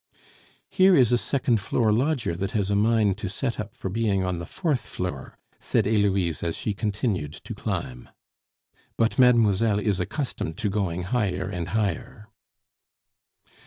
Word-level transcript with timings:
"Here 0.71 0.95
is 0.95 1.11
a 1.11 1.17
second 1.19 1.57
floor 1.61 1.93
lodger 1.93 2.35
that 2.35 2.53
has 2.53 2.71
a 2.71 2.75
mind 2.75 3.19
to 3.19 3.29
set 3.29 3.59
up 3.59 3.75
for 3.75 3.87
being 3.87 4.23
on 4.25 4.39
the 4.39 4.47
fourth 4.47 4.81
floor," 4.87 5.37
said 5.59 5.85
Heloise 5.85 6.41
as 6.41 6.57
she 6.57 6.73
continued 6.73 7.33
to 7.33 7.53
climb. 7.53 8.09
"But 8.97 9.19
mademoiselle 9.19 9.77
is 9.77 9.99
accustomed 9.99 10.57
to 10.57 10.71
going 10.71 11.03
higher 11.03 11.47
and 11.47 11.67
higher." 11.69 12.29